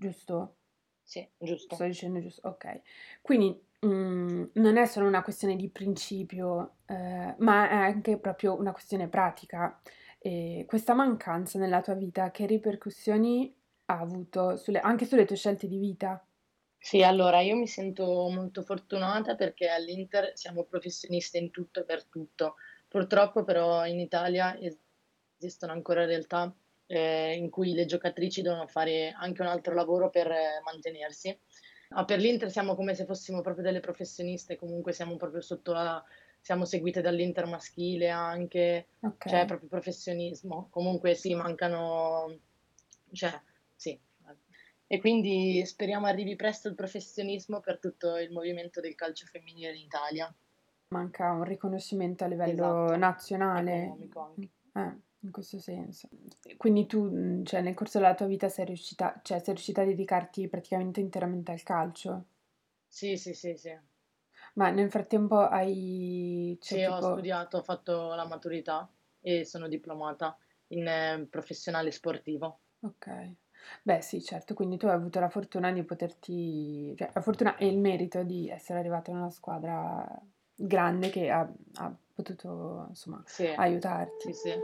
giusto? 0.00 0.56
Sì, 1.02 1.30
giusto. 1.38 1.76
Sto 1.76 1.84
dicendo 1.84 2.20
giusto, 2.20 2.48
ok. 2.48 2.80
Quindi 3.22 3.48
mh, 3.80 4.50
non 4.54 4.76
è 4.76 4.86
solo 4.86 5.06
una 5.06 5.22
questione 5.22 5.54
di 5.56 5.70
principio, 5.70 6.78
eh, 6.86 7.34
ma 7.38 7.68
è 7.70 7.74
anche 7.74 8.18
proprio 8.18 8.56
una 8.58 8.72
questione 8.72 9.08
pratica. 9.08 9.80
E 10.18 10.64
questa 10.66 10.94
mancanza 10.94 11.58
nella 11.58 11.80
tua 11.80 11.94
vita, 11.94 12.30
che 12.30 12.46
ripercussioni 12.46 13.54
ha 13.86 13.98
avuto 14.00 14.56
sulle- 14.56 14.80
anche 14.80 15.06
sulle 15.06 15.24
tue 15.24 15.36
scelte 15.36 15.66
di 15.68 15.78
vita? 15.78 16.24
Sì, 16.82 17.02
allora 17.02 17.40
io 17.40 17.56
mi 17.56 17.66
sento 17.66 18.04
molto 18.28 18.62
fortunata 18.62 19.34
perché 19.34 19.68
all'Inter 19.68 20.32
siamo 20.36 20.64
professioniste 20.64 21.38
in 21.38 21.50
tutto 21.50 21.80
e 21.80 21.84
per 21.84 22.04
tutto. 22.06 22.56
Purtroppo 22.88 23.44
però 23.44 23.86
in 23.86 24.00
Italia 24.00 24.56
esistono 25.36 25.72
ancora 25.72 26.04
realtà 26.06 26.54
eh, 26.90 27.34
in 27.36 27.50
cui 27.50 27.72
le 27.72 27.86
giocatrici 27.86 28.42
devono 28.42 28.66
fare 28.66 29.12
anche 29.16 29.42
un 29.42 29.48
altro 29.48 29.74
lavoro 29.74 30.10
per 30.10 30.28
eh, 30.28 30.60
mantenersi. 30.64 31.36
Ah, 31.90 32.04
per 32.04 32.18
l'Inter 32.18 32.50
siamo 32.50 32.74
come 32.74 32.94
se 32.94 33.04
fossimo 33.04 33.40
proprio 33.40 33.64
delle 33.64 33.80
professioniste, 33.80 34.56
comunque 34.56 34.92
siamo 34.92 35.16
proprio 35.16 35.40
sotto 35.40 35.72
la... 35.72 36.02
siamo 36.40 36.64
seguite 36.64 37.00
dall'Inter 37.00 37.46
maschile 37.46 38.08
anche, 38.08 38.88
Ok. 39.00 39.28
cioè 39.28 39.44
proprio 39.44 39.68
professionismo. 39.68 40.68
Comunque 40.70 41.14
sì, 41.14 41.34
mancano, 41.34 42.38
cioè 43.12 43.40
sì. 43.74 43.98
E 44.92 44.98
quindi 44.98 45.64
speriamo 45.66 46.06
arrivi 46.06 46.34
presto 46.34 46.66
il 46.66 46.74
professionismo 46.74 47.60
per 47.60 47.78
tutto 47.78 48.16
il 48.16 48.32
movimento 48.32 48.80
del 48.80 48.96
calcio 48.96 49.26
femminile 49.26 49.70
in 49.70 49.82
Italia. 49.84 50.34
Manca 50.88 51.30
un 51.30 51.44
riconoscimento 51.44 52.24
a 52.24 52.26
livello 52.26 52.84
Esatto, 52.86 52.96
nazionale, 52.96 53.82
economico 53.84 54.20
anche. 54.20 54.48
eh, 54.74 55.00
in 55.20 55.30
questo 55.30 55.58
senso. 55.58 56.08
Quindi 56.56 56.86
tu, 56.86 57.02
mh, 57.04 57.44
cioè, 57.44 57.60
nel 57.62 57.74
corso 57.74 57.98
della 57.98 58.14
tua 58.14 58.26
vita 58.26 58.48
sei 58.48 58.64
riuscita, 58.66 59.20
cioè, 59.22 59.38
sei 59.38 59.54
riuscita 59.54 59.82
a 59.82 59.84
dedicarti 59.86 60.48
praticamente 60.48 61.00
interamente 61.00 61.52
al 61.52 61.62
calcio, 61.62 62.24
Sì, 62.88 63.16
sì, 63.16 63.32
sì, 63.32 63.56
sì. 63.56 63.74
ma 64.54 64.70
nel 64.70 64.90
frattempo 64.90 65.38
hai, 65.40 66.56
cioè, 66.60 66.78
Sì, 66.78 66.82
ho 66.84 67.00
tipo, 67.00 67.02
studiato, 67.02 67.58
ho 67.58 67.62
fatto 67.62 68.14
la 68.14 68.24
maturità 68.24 68.88
e 69.20 69.44
sono 69.44 69.68
diplomata 69.68 70.38
in 70.68 70.86
eh, 70.86 71.26
professionale 71.28 71.90
sportivo. 71.90 72.60
ok. 72.80 73.34
Beh, 73.82 74.00
sì, 74.00 74.22
certo, 74.22 74.54
quindi 74.54 74.76
tu 74.78 74.86
hai 74.86 74.94
avuto 74.94 75.20
la 75.20 75.28
fortuna 75.28 75.70
di 75.72 75.84
poterti, 75.84 76.94
cioè, 76.96 77.10
la 77.12 77.20
fortuna 77.20 77.56
e 77.56 77.66
il 77.68 77.78
merito 77.78 78.22
di 78.24 78.48
essere 78.48 78.78
arrivata 78.78 79.10
in 79.10 79.18
una 79.18 79.30
squadra 79.30 80.06
grande 80.54 81.10
che 81.10 81.30
ha, 81.30 81.40
ha 81.74 81.96
potuto, 82.14 82.86
insomma, 82.88 83.22
Sì, 83.24 83.46
aiutarti. 83.54 84.28
sì, 84.28 84.32
sì. 84.34 84.60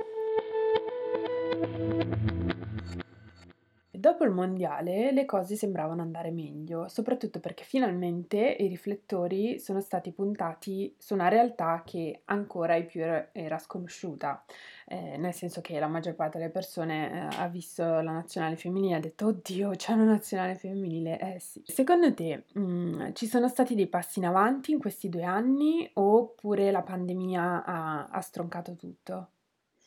Dopo 4.06 4.24
il 4.24 4.30
mondiale 4.30 5.10
le 5.10 5.24
cose 5.24 5.56
sembravano 5.56 6.00
andare 6.00 6.30
meglio, 6.30 6.86
soprattutto 6.86 7.40
perché 7.40 7.64
finalmente 7.64 8.38
i 8.38 8.68
riflettori 8.68 9.58
sono 9.58 9.80
stati 9.80 10.12
puntati 10.12 10.94
su 10.96 11.14
una 11.14 11.26
realtà 11.26 11.82
che 11.84 12.20
ancora 12.26 12.74
ai 12.74 12.86
più 12.86 13.02
era, 13.02 13.58
sconosciuta, 13.58 14.44
eh, 14.86 15.16
nel 15.16 15.32
senso 15.32 15.60
che 15.60 15.80
la 15.80 15.88
maggior 15.88 16.14
parte 16.14 16.38
delle 16.38 16.50
persone 16.50 17.10
eh, 17.10 17.36
ha 17.36 17.48
visto 17.48 17.82
la 17.82 18.12
nazionale 18.12 18.54
femminile 18.54 18.94
e 18.94 18.96
ha 18.96 19.00
detto 19.00 19.26
oddio 19.26 19.70
c'è 19.70 19.92
una 19.92 20.04
nazionale 20.04 20.54
femminile, 20.54 21.18
eh 21.18 21.40
sì. 21.40 21.62
Secondo 21.66 22.14
te 22.14 22.44
mh, 22.52 23.12
ci 23.12 23.26
sono 23.26 23.48
stati 23.48 23.74
dei 23.74 23.88
passi 23.88 24.20
in 24.20 24.26
avanti 24.26 24.70
in 24.70 24.78
questi 24.78 25.08
due 25.08 25.24
anni 25.24 25.90
oppure 25.94 26.70
la 26.70 26.82
pandemia 26.82 27.64
ha, 27.64 28.06
ha 28.06 28.20
stroncato 28.20 28.76
tutto? 28.76 29.30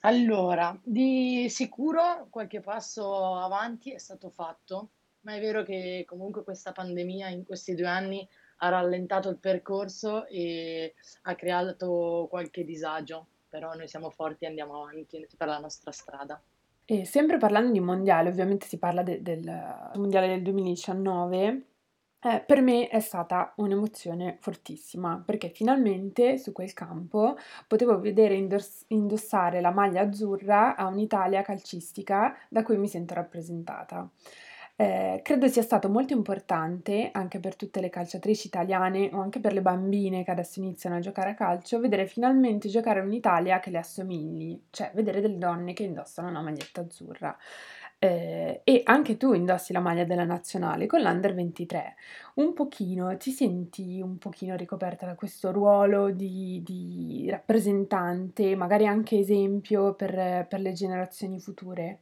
Allora, 0.01 0.77
di 0.81 1.47
sicuro 1.49 2.27
qualche 2.29 2.61
passo 2.61 3.35
avanti 3.35 3.91
è 3.91 3.97
stato 3.97 4.29
fatto, 4.29 4.89
ma 5.21 5.35
è 5.35 5.39
vero 5.41 5.63
che 5.63 6.05
comunque 6.07 6.43
questa 6.43 6.71
pandemia 6.71 7.27
in 7.27 7.43
questi 7.43 7.75
due 7.75 7.87
anni 7.87 8.27
ha 8.61 8.69
rallentato 8.69 9.29
il 9.29 9.37
percorso 9.37 10.25
e 10.27 10.93
ha 11.23 11.35
creato 11.35 12.27
qualche 12.29 12.63
disagio, 12.63 13.25
però 13.49 13.73
noi 13.73 13.87
siamo 13.87 14.09
forti 14.09 14.45
e 14.45 14.47
andiamo 14.47 14.83
avanti 14.83 15.27
per 15.35 15.47
la 15.47 15.59
nostra 15.59 15.91
strada. 15.91 16.41
E 16.85 17.05
sempre 17.05 17.37
parlando 17.37 17.71
di 17.71 17.79
mondiale, 17.79 18.29
ovviamente 18.29 18.67
si 18.67 18.77
parla 18.79 19.03
de- 19.03 19.21
del 19.21 19.43
mondiale 19.95 20.27
del 20.27 20.41
2019, 20.41 21.63
eh, 22.21 22.43
per 22.45 22.61
me 22.61 22.87
è 22.89 22.99
stata 22.99 23.53
un'emozione 23.57 24.37
fortissima 24.41 25.21
perché 25.25 25.49
finalmente 25.49 26.37
su 26.37 26.51
quel 26.51 26.73
campo 26.73 27.37
potevo 27.65 27.99
vedere 27.99 28.35
indoss- 28.35 28.83
indossare 28.87 29.61
la 29.61 29.71
maglia 29.71 30.01
azzurra 30.01 30.75
a 30.75 30.87
un'Italia 30.87 31.41
calcistica 31.41 32.35
da 32.49 32.63
cui 32.63 32.77
mi 32.77 32.87
sento 32.87 33.13
rappresentata. 33.13 34.09
Eh, 34.81 35.19
credo 35.23 35.47
sia 35.49 35.61
stato 35.61 35.89
molto 35.89 36.13
importante 36.13 37.09
anche 37.11 37.41
per 37.41 37.57
tutte 37.57 37.81
le 37.81 37.89
calciatrici 37.89 38.47
italiane 38.47 39.09
o 39.11 39.19
anche 39.19 39.41
per 39.41 39.51
le 39.51 39.61
bambine 39.61 40.23
che 40.23 40.31
adesso 40.31 40.59
iniziano 40.59 40.95
a 40.95 40.99
giocare 40.99 41.31
a 41.31 41.33
calcio, 41.33 41.81
vedere 41.81 42.05
finalmente 42.07 42.69
giocare 42.69 43.01
un'Italia 43.01 43.59
che 43.59 43.71
le 43.71 43.79
assomigli, 43.79 44.57
cioè 44.69 44.91
vedere 44.93 45.19
delle 45.19 45.37
donne 45.37 45.73
che 45.73 45.83
indossano 45.83 46.29
una 46.29 46.41
maglietta 46.41 46.79
azzurra. 46.79 47.37
Eh, 48.01 48.61
e 48.63 48.81
anche 48.85 49.17
tu 49.17 49.33
indossi 49.33 49.73
la 49.73 49.81
maglia 49.81 50.05
della 50.05 50.23
nazionale 50.23 50.85
con 50.85 51.01
l'Under 51.01 51.33
23. 51.33 51.95
Un 52.35 52.53
pochino, 52.53 53.15
ti 53.17 53.31
senti 53.31 53.99
un 54.01 54.17
pochino 54.17 54.55
ricoperta 54.55 55.05
da 55.05 55.15
questo 55.15 55.51
ruolo 55.51 56.09
di, 56.11 56.61
di 56.63 57.27
rappresentante, 57.29 58.55
magari 58.55 58.87
anche 58.87 59.19
esempio 59.19 59.95
per, 59.95 60.47
per 60.47 60.61
le 60.61 60.71
generazioni 60.71 61.41
future? 61.41 61.99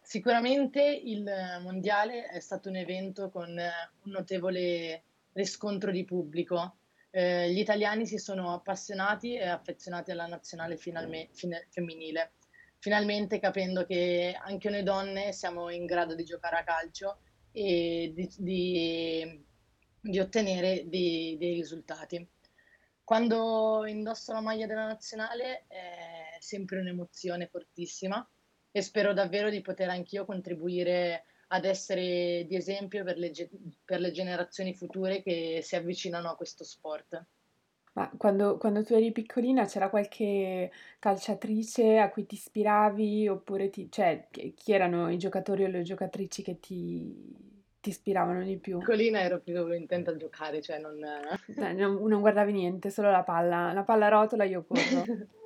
Sicuramente 0.00 0.82
il 0.82 1.30
mondiale 1.62 2.26
è 2.26 2.40
stato 2.40 2.70
un 2.70 2.76
evento 2.76 3.28
con 3.28 3.48
un 3.48 4.10
notevole 4.10 5.02
riscontro 5.32 5.90
di 5.90 6.04
pubblico. 6.04 6.76
Eh, 7.10 7.52
gli 7.52 7.58
italiani 7.58 8.06
si 8.06 8.18
sono 8.18 8.54
appassionati 8.54 9.34
e 9.34 9.46
affezionati 9.46 10.10
alla 10.10 10.26
nazionale 10.26 10.76
finalme- 10.76 11.28
fine- 11.32 11.66
femminile, 11.68 12.32
finalmente 12.84 13.38
capendo 13.38 13.86
che 13.86 14.38
anche 14.38 14.68
noi 14.68 14.82
donne 14.82 15.32
siamo 15.32 15.70
in 15.70 15.86
grado 15.86 16.14
di 16.14 16.22
giocare 16.22 16.56
a 16.56 16.64
calcio 16.64 17.20
e 17.50 18.12
di, 18.14 18.30
di- 18.36 19.44
di 20.02 20.18
ottenere 20.18 20.86
dei, 20.86 21.38
dei 21.38 21.54
risultati. 21.54 22.28
Quando 23.02 23.86
indosso 23.86 24.34
la 24.34 24.42
maglia 24.42 24.66
della 24.66 24.84
nazionale 24.84 25.64
è 25.66 26.36
sempre 26.40 26.78
un'emozione 26.78 27.46
fortissima 27.46 28.30
e 28.70 28.82
spero 28.82 29.14
davvero 29.14 29.48
di 29.48 29.62
poter 29.62 29.88
anch'io 29.88 30.26
contribuire 30.26 31.24
ad 31.48 31.64
essere 31.64 32.44
di 32.46 32.54
esempio 32.54 33.02
per 33.02 33.16
le, 33.16 33.32
per 33.82 34.00
le 34.00 34.10
generazioni 34.10 34.74
future 34.74 35.22
che 35.22 35.60
si 35.62 35.74
avvicinano 35.74 36.28
a 36.28 36.36
questo 36.36 36.64
sport. 36.64 37.24
Ma 37.94 38.10
quando, 38.16 38.56
quando 38.58 38.82
tu 38.82 38.94
eri 38.94 39.12
piccolina 39.12 39.66
c'era 39.66 39.88
qualche 39.88 40.70
calciatrice 40.98 41.98
a 41.98 42.10
cui 42.10 42.26
ti 42.26 42.34
ispiravi 42.34 43.28
oppure 43.28 43.70
ti, 43.70 43.88
cioè, 43.90 44.26
chi 44.30 44.72
erano 44.72 45.10
i 45.10 45.16
giocatori 45.16 45.64
o 45.64 45.68
le 45.68 45.82
giocatrici 45.82 46.42
che 46.42 46.58
ti, 46.58 47.14
ti 47.80 47.88
ispiravano 47.90 48.42
di 48.42 48.56
più? 48.58 48.78
Piccolina 48.78 49.20
ero 49.20 49.38
più 49.38 49.72
intenta 49.72 50.10
a 50.10 50.16
giocare, 50.16 50.60
cioè 50.60 50.80
non... 50.80 50.98
Cioè, 51.54 51.72
non, 51.72 52.02
non 52.02 52.20
guardavi 52.20 52.52
niente, 52.52 52.90
solo 52.90 53.12
la 53.12 53.22
palla. 53.22 53.72
La 53.72 53.84
palla 53.84 54.08
rotola, 54.08 54.42
io 54.42 54.64
corro. 54.66 55.04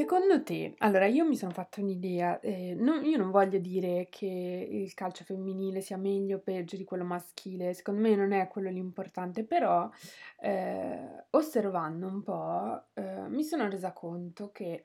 Secondo 0.00 0.42
te, 0.42 0.76
allora 0.78 1.04
io 1.04 1.26
mi 1.26 1.36
sono 1.36 1.52
fatta 1.52 1.82
un'idea, 1.82 2.40
eh, 2.40 2.74
non- 2.74 3.04
io 3.04 3.18
non 3.18 3.30
voglio 3.30 3.58
dire 3.58 4.06
che 4.08 4.24
il 4.26 4.94
calcio 4.94 5.24
femminile 5.24 5.82
sia 5.82 5.98
meglio 5.98 6.38
o 6.38 6.40
peggio 6.40 6.76
di 6.78 6.84
quello 6.84 7.04
maschile, 7.04 7.74
secondo 7.74 8.00
me 8.00 8.14
non 8.14 8.32
è 8.32 8.48
quello 8.48 8.70
l'importante, 8.70 9.44
però 9.44 9.90
eh, 10.38 11.26
osservando 11.30 12.06
un 12.06 12.22
po' 12.22 12.82
eh, 12.94 13.28
mi 13.28 13.44
sono 13.44 13.68
resa 13.68 13.92
conto 13.92 14.50
che 14.52 14.82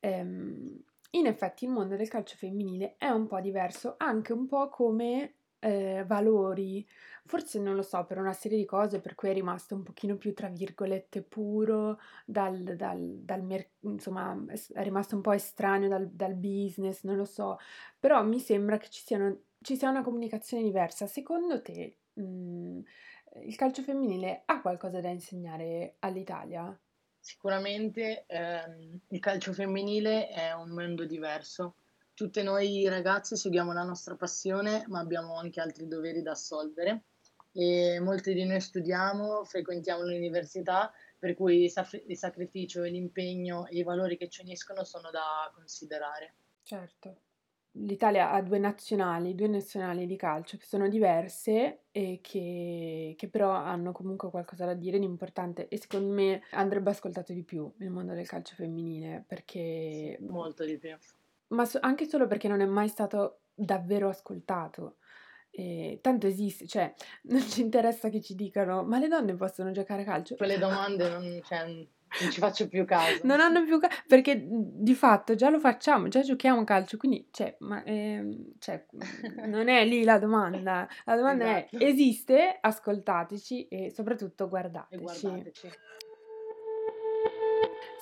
ehm, 0.00 0.82
in 1.10 1.26
effetti 1.26 1.64
il 1.64 1.70
mondo 1.70 1.94
del 1.94 2.08
calcio 2.08 2.34
femminile 2.36 2.96
è 2.98 3.06
un 3.08 3.28
po' 3.28 3.40
diverso, 3.40 3.94
anche 3.98 4.32
un 4.32 4.48
po' 4.48 4.68
come 4.68 5.35
eh, 5.58 6.04
valori, 6.06 6.86
forse 7.24 7.58
non 7.60 7.74
lo 7.74 7.82
so, 7.82 8.04
per 8.04 8.18
una 8.18 8.32
serie 8.32 8.58
di 8.58 8.64
cose 8.64 9.00
per 9.00 9.14
cui 9.14 9.30
è 9.30 9.32
rimasto 9.32 9.74
un 9.74 9.82
pochino 9.82 10.16
più, 10.16 10.32
tra 10.34 10.48
virgolette, 10.48 11.22
puro 11.22 11.98
dal, 12.24 12.62
dal, 12.76 13.18
dal 13.22 13.42
mer- 13.42 13.70
insomma, 13.80 14.36
è 14.72 14.82
rimasto 14.82 15.16
un 15.16 15.22
po' 15.22 15.32
estraneo 15.32 15.88
dal, 15.88 16.08
dal 16.10 16.34
business, 16.34 17.02
non 17.04 17.16
lo 17.16 17.24
so, 17.24 17.56
però 17.98 18.22
mi 18.24 18.38
sembra 18.40 18.76
che 18.78 18.88
ci 18.90 19.02
siano, 19.02 19.44
ci 19.60 19.76
sia 19.76 19.90
una 19.90 20.02
comunicazione 20.02 20.62
diversa. 20.62 21.06
Secondo 21.06 21.60
te, 21.62 21.98
mh, 22.14 22.80
il 23.42 23.56
calcio 23.56 23.82
femminile 23.82 24.42
ha 24.46 24.60
qualcosa 24.60 25.00
da 25.00 25.08
insegnare 25.10 25.96
all'Italia? 26.00 26.78
Sicuramente 27.20 28.24
ehm, 28.26 29.00
il 29.08 29.20
calcio 29.20 29.52
femminile 29.52 30.28
è 30.28 30.52
un 30.52 30.70
mondo 30.70 31.04
diverso. 31.04 31.76
Tutte 32.16 32.42
noi 32.42 32.88
ragazze 32.88 33.36
seguiamo 33.36 33.74
la 33.74 33.82
nostra 33.82 34.16
passione, 34.16 34.86
ma 34.88 35.00
abbiamo 35.00 35.36
anche 35.38 35.60
altri 35.60 35.86
doveri 35.86 36.22
da 36.22 36.30
assolvere. 36.30 37.04
e 37.52 38.00
molti 38.00 38.32
di 38.32 38.44
noi 38.44 38.58
studiamo, 38.60 39.44
frequentiamo 39.44 40.02
l'università, 40.02 40.90
per 41.18 41.34
cui 41.34 41.64
il 41.64 42.16
sacrificio 42.16 42.82
l'impegno 42.84 43.66
e 43.66 43.76
i 43.78 43.82
valori 43.82 44.16
che 44.16 44.30
ci 44.30 44.40
uniscono 44.40 44.82
sono 44.82 45.10
da 45.10 45.50
considerare. 45.54 46.34
Certo. 46.62 47.22
L'Italia 47.78 48.30
ha 48.32 48.42
2 48.42 48.58
nazionali, 48.58 49.34
2 49.34 49.48
nazionali 49.48 50.06
di 50.06 50.16
calcio 50.16 50.56
che 50.56 50.64
sono 50.64 50.88
diverse 50.88 51.84
e 51.90 52.20
che 52.22 53.14
che 53.16 53.28
però 53.28 53.50
hanno 53.52 53.92
comunque 53.92 54.30
qualcosa 54.30 54.64
da 54.64 54.74
dire 54.74 54.98
di 54.98 55.04
importante 55.04 55.68
e 55.68 55.76
secondo 55.78 56.12
me 56.12 56.42
andrebbe 56.52 56.90
ascoltato 56.90 57.32
di 57.34 57.44
più 57.44 57.70
il 57.80 57.90
mondo 57.90 58.14
del 58.14 58.26
calcio 58.26 58.54
femminile 58.54 59.24
Sì, 59.88 60.06
perché 60.06 60.18
molto 60.26 60.64
di 60.64 60.78
più. 60.78 60.96
Ma 61.48 61.64
so 61.64 61.78
anche 61.80 62.06
solo 62.06 62.26
perché 62.26 62.48
non 62.48 62.60
è 62.60 62.66
mai 62.66 62.88
stato 62.88 63.42
davvero 63.54 64.08
ascoltato. 64.08 64.96
Ehm, 65.50 66.00
tanto 66.00 66.26
esiste 66.26 66.66
cioè 66.66 66.92
non 67.24 67.40
ci 67.40 67.60
interessa 67.62 68.08
che 68.08 68.20
ci 68.20 68.34
dicano: 68.34 68.82
"Ma 68.84 68.98
le 68.98 69.08
donne 69.08 69.34
possono 69.34 69.70
giocare 69.70 70.02
a 70.02 70.04
calcio?" 70.04 70.36
Quelle 70.36 70.58
domande 70.58 71.08
non 71.08 71.40
cioè, 71.42 71.64
non 72.18 72.30
ci 72.30 72.40
faccio 72.40 72.68
più 72.68 72.84
caso. 72.84 73.20
Non 73.24 73.40
hanno 73.40 73.62
più 73.64 73.78
ca 73.78 73.88
perché, 74.06 74.42
di 74.48 74.94
fatto 74.94 75.34
già 75.34 75.50
lo 75.50 75.58
facciamo, 75.58 76.08
già 76.08 76.22
giochiamo 76.22 76.60
a 76.60 76.64
calcio, 76.64 76.96
quindi 76.96 77.28
cioè, 77.30 77.56
ma, 77.60 77.82
ehm, 77.84 78.52
cioè, 78.58 78.86
non 79.46 79.68
è 79.68 79.84
lì 79.84 80.02
la 80.02 80.18
domanda. 80.18 80.88
La 81.04 81.16
domanda 81.16 81.44
è: 81.44 81.66
Esatto. 81.70 81.84
esiste, 81.84 82.58
ascoltateci 82.60 83.68
e 83.68 83.90
soprattutto 83.90 84.48
E 84.88 84.96
guardateci. 84.98 85.68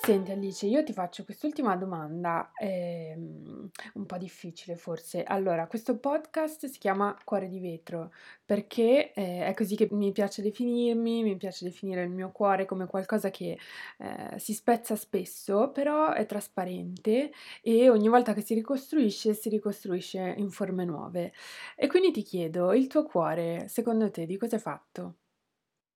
Senti 0.05 0.31
Alice, 0.31 0.67
io 0.67 0.83
ti 0.83 0.93
faccio 0.93 1.23
quest'ultima 1.23 1.75
domanda, 1.75 2.51
ehm, 2.59 3.69
un 3.95 4.05
po' 4.05 4.17
difficile 4.17 4.75
forse. 4.75 5.23
Allora, 5.23 5.65
questo 5.65 5.97
podcast 5.97 6.67
si 6.67 6.77
chiama 6.77 7.17
Cuore 7.23 7.47
di 7.47 7.59
vetro 7.59 8.11
perché, 8.45 9.13
ehm, 9.13 9.41
è 9.45 9.53
così 9.55 9.75
che 9.75 9.87
mi 9.91 10.11
piace 10.11 10.43
definirmi, 10.43 11.23
mi 11.23 11.35
piace 11.37 11.65
definire 11.65 12.03
il 12.03 12.11
mio 12.11 12.29
cuore 12.31 12.65
come 12.65 12.85
qualcosa 12.85 13.31
che, 13.31 13.57
ehm, 13.97 14.35
si 14.35 14.53
spezza 14.53 14.95
spesso, 14.95 15.71
però 15.71 16.11
è 16.13 16.27
trasparente 16.27 17.31
e 17.63 17.89
ogni 17.89 18.07
volta 18.07 18.33
che 18.33 18.41
si 18.41 18.53
ricostruisce, 18.53 19.33
si 19.33 19.49
ricostruisce 19.49 20.35
in 20.37 20.51
forme 20.51 20.85
nuove. 20.85 21.33
E 21.75 21.87
quindi 21.87 22.11
ti 22.11 22.21
chiedo, 22.21 22.73
il 22.73 22.85
tuo 22.87 23.03
cuore 23.05 23.67
secondo 23.69 24.11
te 24.11 24.27
di 24.27 24.37
cosa 24.37 24.57
è 24.57 24.59
fatto? 24.59 25.15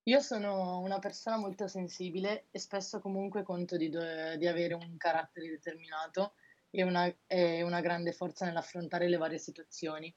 Io 0.09 0.21
sono 0.21 0.79
una 0.79 0.97
persona 0.97 1.37
molto 1.37 1.67
sensibile 1.67 2.47
e 2.49 2.57
spesso 2.57 2.99
comunque 2.99 3.43
conto 3.43 3.77
di 3.77 3.89
do 3.89 4.01
di 4.37 4.47
avere 4.47 4.73
un 4.73 4.97
carattere 4.97 5.47
determinato 5.49 6.33
e 6.71 6.81
una 6.81 7.15
e 7.27 7.61
una 7.61 7.79
grande 7.79 8.11
forza 8.11 8.43
nell'affrontare 8.45 9.07
le 9.07 9.17
varie 9.17 9.37
situazioni. 9.37 10.11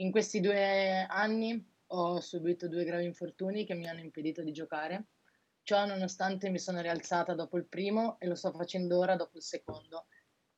In 0.00 0.10
questi 0.10 0.40
2 0.40 1.06
anni 1.08 1.64
ho 1.86 2.18
subito 2.18 2.66
2 2.66 2.82
gravi 2.82 3.04
infortuni 3.04 3.64
che 3.64 3.74
mi 3.74 3.86
hanno 3.86 4.00
impedito 4.00 4.42
di 4.42 4.50
giocare. 4.50 5.10
Ciò 5.62 5.86
nonostante 5.86 6.50
mi 6.50 6.58
sono 6.58 6.80
rialzata 6.80 7.32
dopo 7.34 7.56
il 7.56 7.68
primo 7.68 8.18
e 8.18 8.26
lo 8.26 8.34
sto 8.34 8.50
facendo 8.50 8.98
ora 8.98 9.14
dopo 9.14 9.36
il 9.36 9.44
secondo 9.44 10.06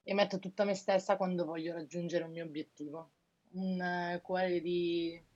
e 0.03 0.15
metto 0.15 0.39
tutta 0.39 0.65
me 0.65 0.73
stessa 0.73 1.19
quando 1.19 1.45
voglio 1.45 1.75
raggiungere 1.75 2.25
un 2.25 2.31
mio 2.31 2.45
obiettivo. 2.45 3.13
Un 3.51 3.83
eh, 3.83 4.21
cuore 4.23 4.63
di 4.63 5.28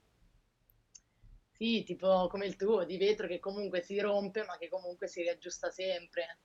sì, 1.62 1.84
tipo 1.84 2.26
come 2.28 2.46
il 2.46 2.56
tuo, 2.56 2.82
di 2.82 2.96
vetro 2.96 3.28
che 3.28 3.38
comunque 3.38 3.82
si 3.82 4.00
rompe, 4.00 4.44
ma 4.44 4.56
che 4.58 4.68
comunque 4.68 5.06
si 5.06 5.22
riaggiusta 5.22 5.70
sempre. 5.70 6.38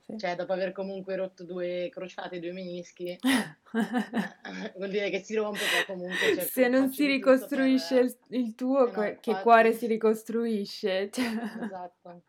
Sì. 0.00 0.16
Cioè, 0.16 0.36
dopo 0.36 0.52
aver 0.52 0.70
comunque 0.70 1.16
rotto 1.16 1.44
2 1.44 1.88
crociate, 1.90 2.38
2 2.38 2.52
menischi, 2.52 3.08
eh, 3.18 4.72
vuol 4.76 4.90
dire 4.90 5.10
che 5.10 5.18
si 5.20 5.34
rompe, 5.34 5.58
però 5.58 5.94
comunque 5.96 6.34
cerco 6.34 6.42
Se 6.42 6.68
non 6.68 6.92
si 6.92 7.06
ricostruisce 7.06 7.96
per 7.96 8.38
il 8.38 8.54
tuo, 8.54 8.86
eh 8.86 8.90
no, 8.92 9.00
che 9.00 9.18
che 9.20 9.40
cuore 9.40 9.70
si 9.70 9.86
infatti. 9.86 9.92
ricostruisce? 9.92 11.10
Cioè 11.10 11.24
Esatto. 11.24 12.22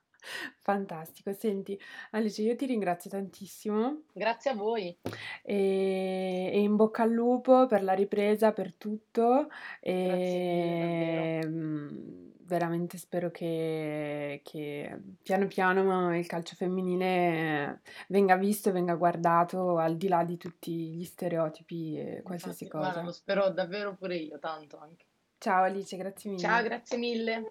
Fantastico. 0.62 1.32
Senti, 1.34 1.80
Alice, 2.12 2.42
io 2.42 2.56
ti 2.56 2.66
ringrazio 2.66 3.10
tantissimo, 3.10 4.04
Grazie 4.14 4.52
a 4.52 4.54
voi. 4.56 4.98
ehm, 5.44 6.54
e 6.54 6.60
in 6.60 6.76
bocca 6.76 7.04
al 7.04 7.12
lupo 7.12 7.66
per 7.68 7.84
la 7.84 7.94
ripresa, 7.94 8.52
per 8.52 8.74
tutto. 8.74 9.48
Grazie 9.82 10.40
mille. 10.40 11.40
Ehm, 11.40 12.34
veramente 12.48 13.00
spero 13.00 13.32
che 13.32 14.40
che 14.44 15.00
piano 15.24 15.48
piano 15.48 16.16
il 16.16 16.28
calcio 16.28 16.56
femminile 16.56 17.82
venga 18.10 18.36
visto 18.36 18.70
e 18.70 18.72
venga 18.72 18.94
guardato 18.94 19.78
al 19.80 19.98
di 19.98 20.08
là 20.08 20.24
di 20.24 20.38
tutti 20.38 20.72
gli 20.92 21.04
stereotipi 21.06 21.98
e 21.98 22.22
qualsiasi 22.22 22.66
Infatti, 22.66 22.80
guarda, 22.84 23.00
lo 23.00 23.06
cosa. 23.08 23.18
spero 23.18 23.50
davvero 23.50 23.96
pure 23.96 24.16
io, 24.18 24.38
tanto 24.38 24.78
anche. 24.78 25.06
Ciao 25.40 25.64
Alice, 25.64 25.98
grazie 25.98 26.38
Ciao, 26.38 26.58
mille. 26.58 26.68
grazie 26.68 26.98
mille. 26.98 27.44